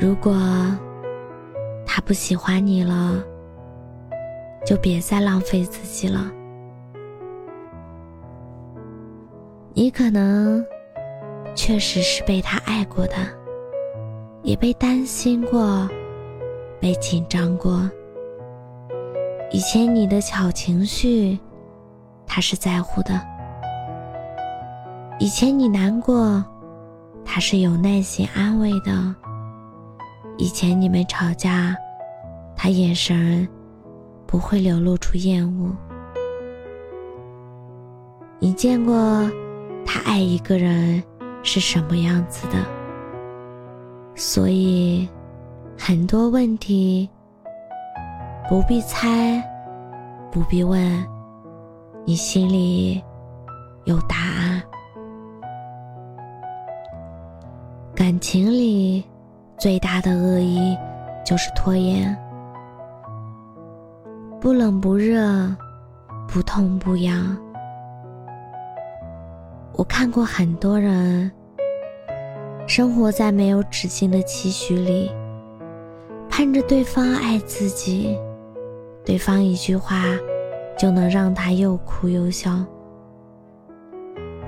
[0.00, 0.34] 如果
[1.84, 3.22] 他不喜欢你了，
[4.64, 6.32] 就别再浪费自己了。
[9.74, 10.64] 你可能
[11.54, 13.14] 确实是被他爱过的，
[14.42, 15.86] 也被担心过，
[16.80, 17.86] 被紧张过。
[19.50, 21.38] 以前你的小情绪，
[22.26, 23.20] 他是在乎的；
[25.18, 26.42] 以前你难过，
[27.22, 29.14] 他是有耐心安慰的。
[30.40, 31.76] 以前你们吵架，
[32.56, 33.46] 他眼神
[34.26, 35.70] 不会流露出厌恶。
[38.38, 39.30] 你见过
[39.84, 41.02] 他爱一个人
[41.42, 42.56] 是什么样子的，
[44.14, 45.06] 所以
[45.78, 47.06] 很多问题
[48.48, 49.46] 不必猜，
[50.32, 51.06] 不必问，
[52.06, 53.04] 你心里
[53.84, 54.62] 有答案。
[57.94, 59.04] 感情里。
[59.60, 60.74] 最大的恶意
[61.22, 62.16] 就是拖延，
[64.40, 65.54] 不冷不热，
[66.26, 67.36] 不痛不痒。
[69.74, 71.30] 我看过很多人
[72.66, 75.10] 生活在没有止境的期许里，
[76.30, 78.18] 盼着对方爱自己，
[79.04, 80.04] 对方一句话
[80.78, 82.64] 就能让他又哭又笑，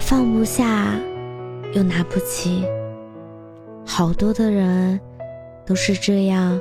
[0.00, 0.94] 放不下
[1.74, 2.64] 又拿不起。
[3.84, 4.98] 好多的人
[5.66, 6.58] 都是这样，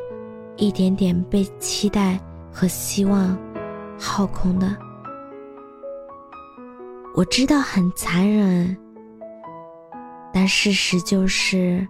[0.58, 2.20] 一点点被期待
[2.52, 3.38] 和希望
[3.98, 4.76] 耗空的。
[7.16, 8.78] 我知道很残忍，
[10.34, 11.88] 但事实就是，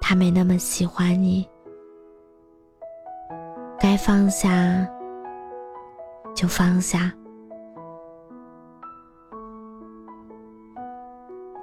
[0.00, 1.46] 他没那么喜欢你。
[3.78, 4.86] 该放下
[6.34, 7.12] 就放下，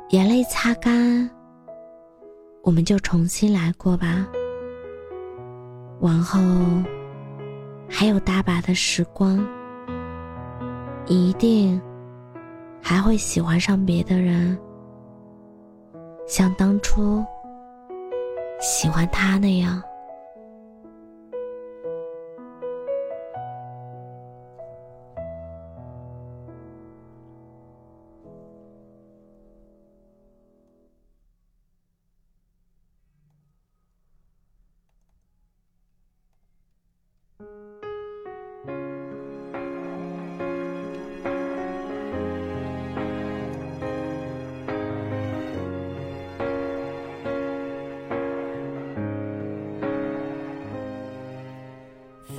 [0.10, 1.30] 眼泪擦干。
[2.64, 4.26] 我们就重新来过吧。
[6.00, 6.40] 往后
[7.90, 9.46] 还有大把的时光，
[11.06, 11.80] 一定
[12.82, 14.58] 还会喜欢上别的人，
[16.26, 17.22] 像当初
[18.62, 19.84] 喜欢他那样。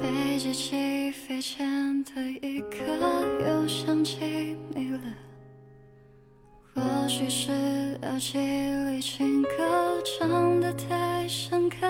[0.01, 2.79] 飞机起飞前的一刻，
[3.47, 5.01] 又想起你了。
[6.75, 7.53] 或许是
[8.03, 9.49] 耳机里情歌
[10.03, 11.87] 唱得太深刻，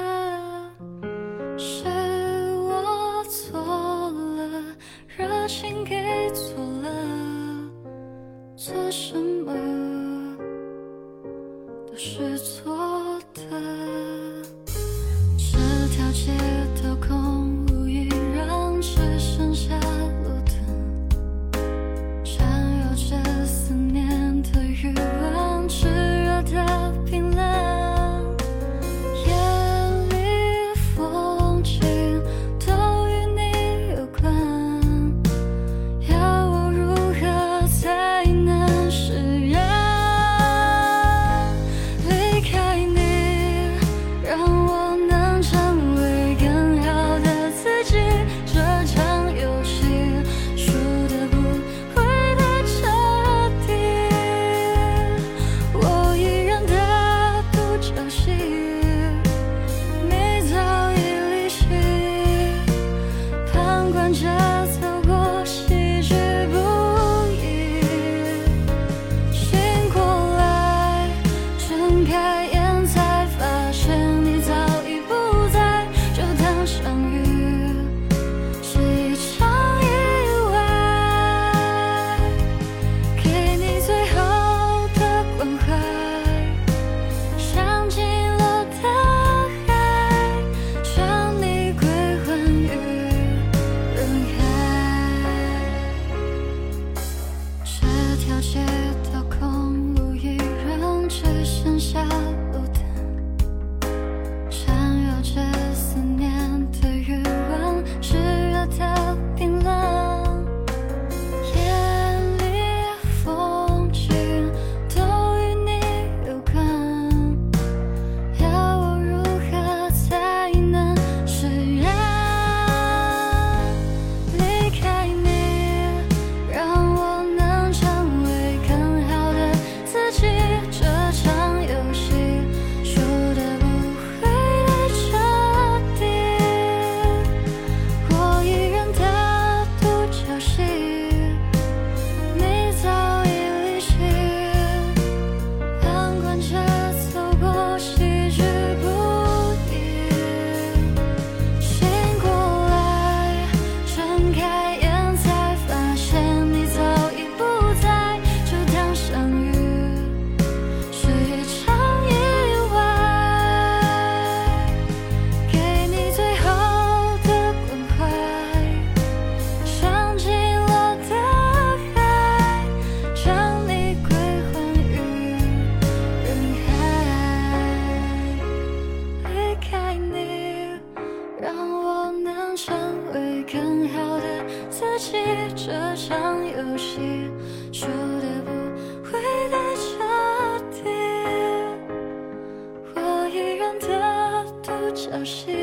[193.81, 195.54] 的独角戏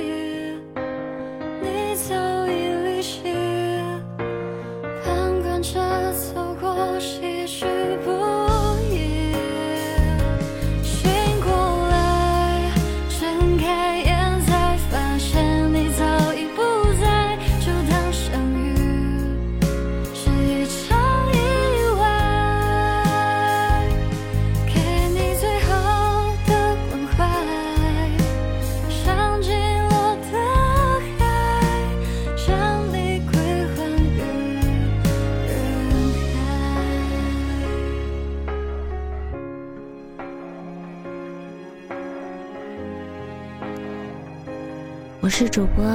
[45.23, 45.85] 我是主播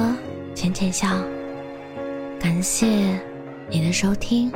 [0.55, 1.05] 浅浅笑
[2.39, 2.87] 感谢
[3.69, 4.49] 你的收听。